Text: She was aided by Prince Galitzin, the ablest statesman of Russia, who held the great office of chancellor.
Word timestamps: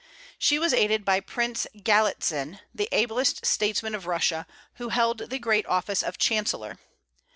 She 0.39 0.57
was 0.57 0.73
aided 0.73 1.05
by 1.05 1.19
Prince 1.19 1.67
Galitzin, 1.77 2.59
the 2.73 2.89
ablest 2.91 3.45
statesman 3.45 3.93
of 3.93 4.07
Russia, 4.07 4.47
who 4.77 4.89
held 4.89 5.29
the 5.29 5.37
great 5.37 5.67
office 5.67 6.01
of 6.01 6.17
chancellor. 6.17 6.79